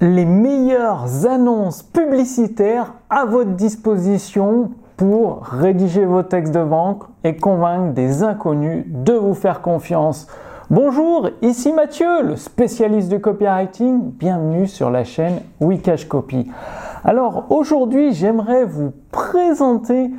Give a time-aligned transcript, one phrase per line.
[0.00, 7.94] les meilleures annonces publicitaires à votre disposition pour rédiger vos textes de vente et convaincre
[7.94, 10.28] des inconnus de vous faire confiance.
[10.70, 14.12] Bonjour, ici Mathieu, le spécialiste du copywriting.
[14.12, 16.48] Bienvenue sur la chaîne Wikash Copy.
[17.04, 20.10] Alors aujourd'hui, j'aimerais vous présenter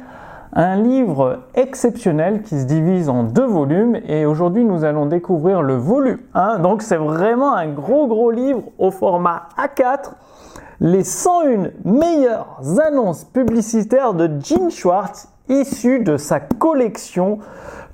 [0.53, 5.75] un livre exceptionnel qui se divise en deux volumes et aujourd'hui nous allons découvrir le
[5.75, 6.59] volume 1.
[6.59, 10.11] Donc c'est vraiment un gros gros livre au format A4.
[10.81, 17.39] Les 101 meilleures annonces publicitaires de Gene Schwartz issues de sa collection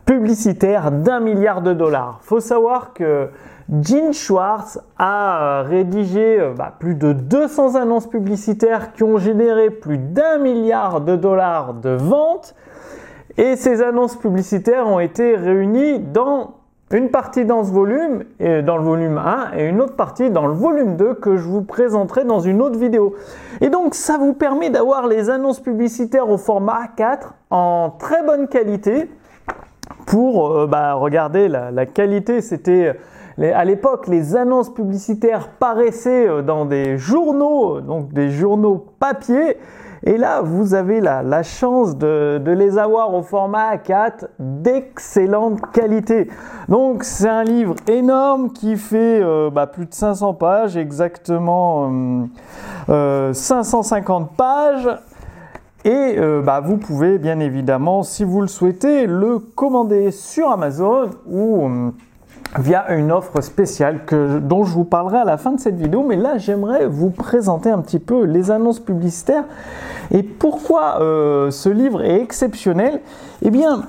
[0.05, 2.19] publicitaire d'un milliard de dollars.
[2.21, 3.29] Faut savoir que
[3.69, 9.97] Gene Schwartz a rédigé euh, bah, plus de 200 annonces publicitaires qui ont généré plus
[9.97, 12.53] d'un milliard de dollars de ventes.
[13.37, 16.53] Et ces annonces publicitaires ont été réunies dans
[16.91, 20.53] une partie dans ce volume, dans le volume 1, et une autre partie dans le
[20.53, 23.15] volume 2 que je vous présenterai dans une autre vidéo.
[23.59, 28.47] Et donc ça vous permet d'avoir les annonces publicitaires au format A4 en très bonne
[28.47, 29.09] qualité
[30.05, 32.39] pour euh, bah, regarder la qualité.
[32.41, 32.95] C'était
[33.41, 39.57] à l'époque, les annonces publicitaires paraissaient euh, dans des journaux, donc des journaux papier.
[40.03, 46.29] Et là, vous avez la, chance de, les avoir au format A4 d'excellente qualité.
[46.69, 52.27] Donc, c'est un livre énorme qui fait euh, bah, plus de 500 pages, exactement
[52.87, 54.89] 550 euh, pages.
[55.85, 61.69] Et bah, vous pouvez bien évidemment, si vous le souhaitez, le commander sur Amazon ou
[62.57, 64.01] via une offre spéciale
[64.41, 66.03] dont je vous parlerai à la fin de cette vidéo.
[66.03, 69.45] Mais là, j'aimerais vous présenter un petit peu les annonces publicitaires
[70.11, 73.01] et pourquoi euh, ce livre est exceptionnel?
[73.41, 73.83] Eh bien,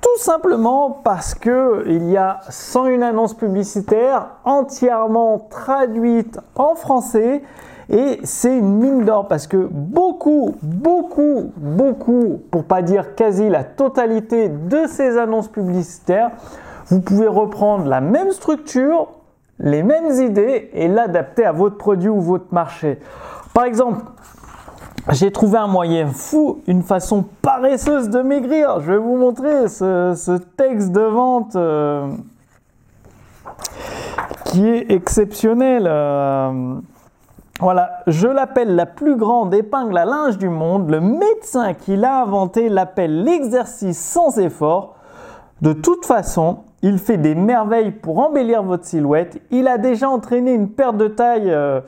[0.00, 7.42] tout simplement parce que il y a 101 annonces publicitaires entièrement traduites en français
[7.88, 13.62] et c'est une mine d'or parce que beaucoup, beaucoup, beaucoup, pour pas dire quasi la
[13.62, 16.30] totalité de ces annonces publicitaires
[16.88, 19.08] vous pouvez reprendre la même structure,
[19.58, 22.98] les mêmes idées et l'adapter à votre produit ou votre marché.
[23.54, 24.04] Par exemple,
[25.12, 28.80] j'ai trouvé un moyen fou, une façon paresseuse de maigrir.
[28.80, 32.08] Je vais vous montrer ce, texte de vente euh,
[34.46, 35.86] qui est exceptionnel.
[35.88, 36.74] Euh,
[37.60, 40.90] voilà, je l'appelle la plus grande épingle à linge du monde.
[40.90, 44.96] Le médecin qui l'a inventé l'appelle l'exercice sans effort.
[45.62, 49.42] De toute façon, il fait des merveilles pour embellir votre silhouette.
[49.50, 51.80] Il a déjà entraîné une perte de taille euh,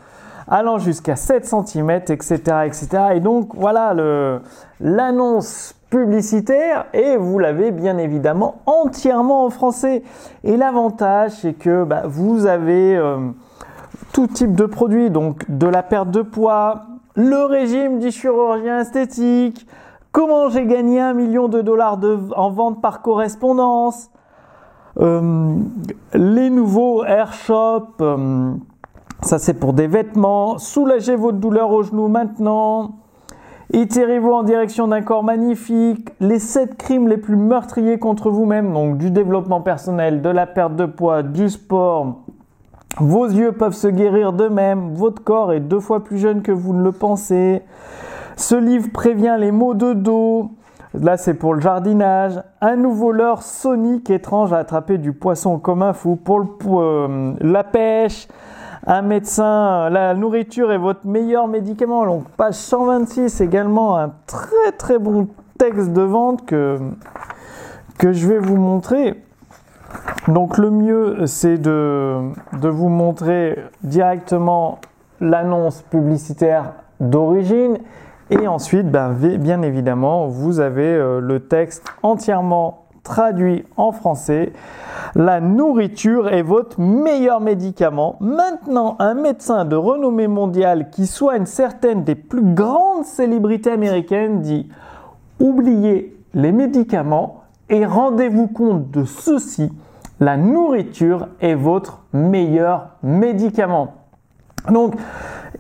[0.49, 2.37] allant jusqu'à 7 cm, etc.,
[2.67, 2.89] etc.
[3.15, 3.95] Et donc voilà
[4.81, 10.03] l'annonce publicitaire et vous l'avez bien évidemment entièrement en français.
[10.43, 13.19] Et l'avantage c'est que bah, vous avez euh,
[14.13, 19.65] tout type de produits, donc de la perte de poids, le régime du chirurgien esthétique,
[20.11, 22.01] comment j'ai gagné un million de dollars
[22.35, 24.11] en vente par correspondance,
[25.01, 25.57] euh,
[26.15, 28.53] les nouveaux Airshop, euh,
[29.23, 30.59] ça c'est pour des vêtements.
[30.59, 32.97] Soulagez votre douleur au genou maintenant.
[33.73, 36.09] Étirez-vous en direction d'un corps magnifique.
[36.21, 40.75] Les 7 crimes les plus meurtriers contre vous-même, donc du développement personnel, de la perte
[40.75, 42.21] de poids, du sport.
[42.97, 44.95] Vos yeux peuvent se guérir d'eux-mêmes.
[44.95, 47.63] Votre corps est deux fois plus jeune que vous ne le pensez.
[48.37, 50.51] Ce livre prévient les maux de dos.
[50.95, 52.41] Là, c'est pour le jardinage.
[52.61, 56.17] Un nouveau leurre sonique étrange à attraper du poisson comme un fou.
[56.17, 58.27] Pour euh, la pêche,
[58.87, 62.07] un médecin, la nourriture est votre meilleur médicament.
[62.07, 65.29] Donc, page 126, également un très très bon
[65.59, 66.79] texte de vente que,
[67.99, 69.23] que je vais vous montrer.
[70.27, 74.79] Donc, le mieux, c'est de, de vous montrer directement
[75.21, 77.79] l'annonce publicitaire d'origine
[78.31, 84.53] et ensuite, ben, bien évidemment, vous avez euh, le texte entièrement traduit en français.
[85.15, 88.17] La nourriture est votre meilleur médicament.
[88.21, 94.69] Maintenant, un médecin de renommée mondiale qui soigne certaines des plus grandes célébrités américaines dit
[95.41, 99.73] Oubliez les médicaments et rendez-vous compte de ceci.
[100.21, 103.95] La nourriture est votre meilleur médicament.
[104.69, 104.95] Donc,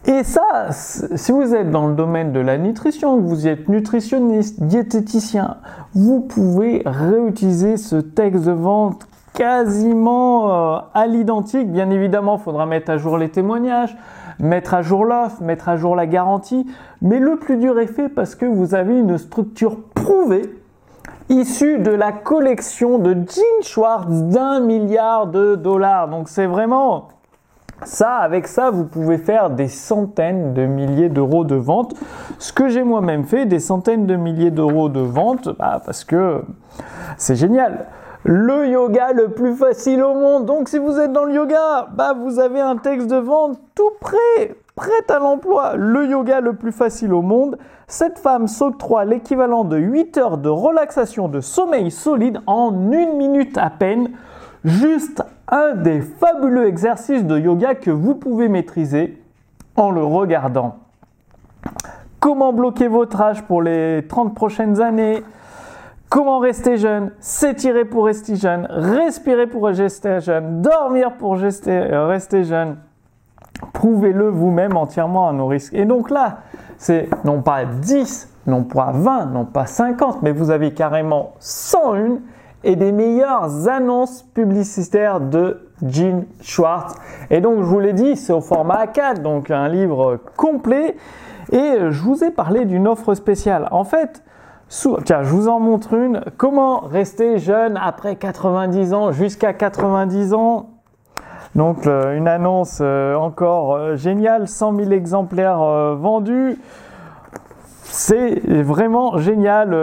[0.07, 5.57] et ça, si vous êtes dans le domaine de la nutrition, vous êtes nutritionniste, diététicien,
[5.95, 11.71] vous pouvez réutiliser ce texte de vente quasiment euh, à l'identique.
[11.71, 13.97] Bien évidemment, il faudra mettre à jour les témoignages,
[14.39, 16.67] mettre à jour l'offre, mettre à jour la garantie.
[17.03, 20.43] Mais le plus dur est fait parce que vous avez une structure prouvée
[21.29, 26.09] issue de la collection de Gene Schwartz d'un milliard de dollars.
[26.09, 27.09] Donc c'est vraiment
[27.85, 31.95] Ça, avec ça, vous pouvez faire des centaines de milliers d'euros de vente.
[32.39, 36.43] Ce que j'ai moi-même fait, des centaines de milliers d'euros de vente, bah, parce que
[37.17, 37.87] c'est génial.
[38.25, 40.45] Le yoga le plus facile au monde.
[40.45, 43.93] Donc, si vous êtes dans le yoga, bah, vous avez un texte de vente tout
[44.01, 45.77] prêt, prêt à l'emploi.
[45.77, 47.59] Le yoga le plus facile au monde.
[47.87, 53.57] Cette femme s'octroie l'équivalent de 8 heures de relaxation de sommeil solide en une minute
[53.57, 54.11] à peine.
[54.65, 59.23] Juste un des fabuleux exercices de yoga que vous pouvez maîtriser
[59.77, 60.77] en le regardant.
[62.21, 65.23] Comment bloquer votre âge pour les 30 prochaines années?
[66.09, 67.13] Comment rester jeune?
[67.21, 68.67] S'étirer pour rester jeune?
[68.71, 70.63] Respirer pour rester jeune?
[70.63, 72.77] Dormir pour euh, rester jeune?
[73.73, 75.75] Prouvez-le vous-même entièrement à nos risques.
[75.75, 76.39] Et donc là,
[76.77, 82.19] c'est non pas 10, non pas 20, non pas 50, mais vous avez carrément 101
[82.65, 86.95] et des meilleures annonces publicitaires de Gene Schwartz.
[87.31, 90.97] Et donc, je vous l'ai dit, c'est au format A4, donc un livre complet.
[91.53, 93.69] Et je vous ai parlé d'une offre spéciale.
[93.71, 94.23] En fait,
[95.05, 96.23] tiens, je vous en montre une.
[96.37, 100.71] Comment rester jeune après 90 ans, jusqu'à 90 ans?
[101.55, 105.59] Donc euh, une annonce euh, encore euh, géniale, 100 000 exemplaires
[105.97, 106.59] vendus.
[107.85, 109.75] C'est vraiment génial.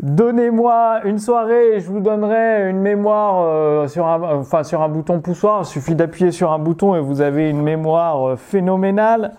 [0.00, 5.62] Donnez-moi une soirée et je vous donnerai une mémoire euh, sur, un, bouton poussoir.
[5.62, 9.32] Il suffit d'appuyer sur un bouton et vous avez une mémoire euh, phénoménale.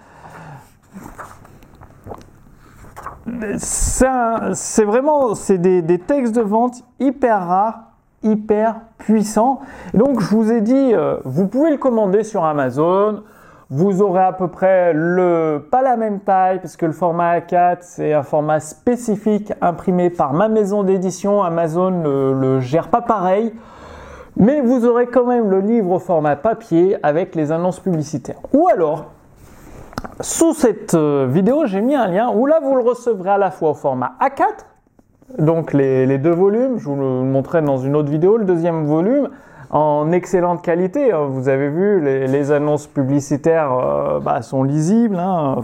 [3.57, 7.91] C'est vraiment des, textes de vente hyper rares,
[8.23, 9.61] hyper puissants.
[9.94, 13.23] donc je vous ai dit, euh, vous pouvez le commander sur Amazon.
[13.71, 17.77] Vous aurez à peu près le, pas la même taille, parce que le format A4,
[17.81, 21.44] c'est un format spécifique imprimé par ma maison d'édition.
[21.44, 23.54] Amazon ne le, gère pas pareil.
[24.38, 28.39] Mais vous aurez quand même le livre au format papier avec les annonces publicitaires.
[28.54, 29.12] Ou alors,
[30.19, 33.51] sous cette euh, vidéo, j'ai mis un lien où là, vous le recevrez à la
[33.51, 34.66] fois au format A4,
[35.38, 38.86] donc les, les deux volumes, je vous le montrerai dans une autre vidéo, le deuxième
[38.86, 39.30] volume,
[39.69, 41.12] en excellente qualité.
[41.12, 41.27] Hein.
[41.30, 45.18] Vous avez vu, les, annonces publicitaires euh, bah, sont lisibles.
[45.19, 45.57] Hein.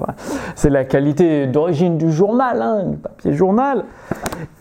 [0.55, 3.85] c'est la qualité d'origine du journal, hein, du papier journal.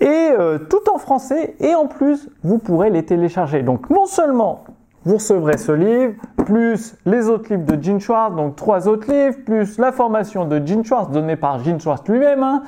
[0.00, 1.56] Et euh, tout en français.
[1.60, 3.62] Et en plus, vous pourrez les télécharger.
[3.62, 4.64] Donc non seulement
[5.04, 6.14] vous recevrez ce livre,
[6.46, 10.66] plus les autres livres de Gene Schwartz, donc trois autres livres, plus la formation de
[10.66, 12.62] Gene Schwartz donnée par Gene Schwartz lui-même,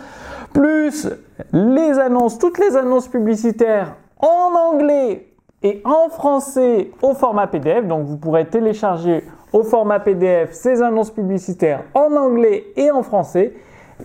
[0.53, 1.09] plus
[1.55, 5.29] les annonces, toutes les annonces publicitaires en anglais
[5.63, 7.87] et en français au format PDF.
[7.87, 13.55] Donc vous pourrez télécharger au format PDF ces annonces publicitaires en anglais et en français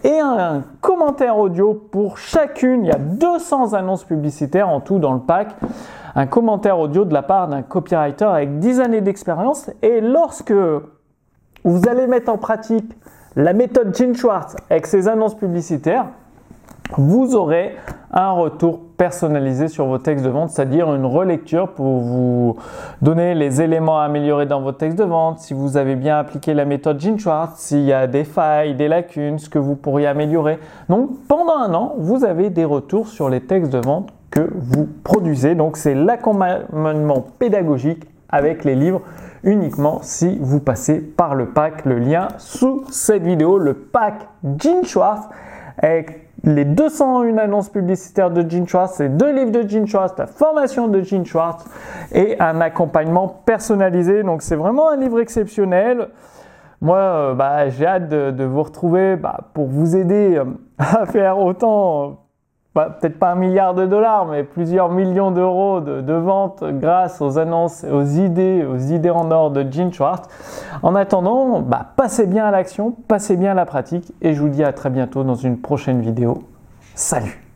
[0.04, 2.86] et un commentaire audio pour chacune.
[2.86, 5.50] Il y a 200 annonces publicitaires en tout dans le pack.
[6.16, 9.70] Un commentaire audio de la part d'un copywriter avec 10 années d'expérience.
[9.82, 10.54] Et lorsque
[11.64, 12.92] vous allez mettre en pratique
[13.36, 16.08] la méthode Gene Schwartz avec ces annonces publicitaires,
[16.98, 17.76] vous aurez
[18.14, 22.58] un retour personnalisé sur vos textes de vente, c'est-à-dire une relecture pour vous
[23.02, 26.54] donner les éléments à améliorer dans vos textes de vente, si vous avez bien appliqué
[26.54, 30.08] la méthode Gene Schwartz, s'il y a des failles, des lacunes, ce que vous pourriez
[30.08, 30.60] améliorer.
[30.90, 34.88] Donc pendant un an, vous avez des retours sur les textes de vente que vous
[35.04, 35.56] produisez.
[35.56, 39.02] Donc c'est l'accompagnement pédagogique avec les livres
[39.44, 44.28] uniquement si vous passez par le pack, le lien sous cette vidéo, le pack
[44.58, 45.28] Gene Schwartz
[45.82, 50.28] avec les 201 annonces publicitaires de Gene Schwartz, les deux livres de Gene Schwartz, la
[50.28, 51.66] formation de Gene Schwartz
[52.14, 54.24] et un accompagnement personnalisé.
[54.24, 56.10] Donc c'est vraiment un livre exceptionnel.
[56.82, 60.46] Moi, euh, bah, j'ai hâte de, vous retrouver bah, pour vous aider euh,
[60.80, 62.22] à faire autant
[62.74, 67.84] peut-être pas un milliard de dollars, mais plusieurs millions d'euros de, ventes grâce aux annonces,
[67.84, 70.28] aux idées, aux idées en or de Gene Schwartz.
[70.82, 74.50] En attendant, bah, passez bien à l'action, passez bien à la pratique et je vous
[74.50, 76.44] dis à très bientôt dans une prochaine vidéo.
[76.96, 77.51] Salut